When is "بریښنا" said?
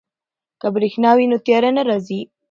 0.75-1.11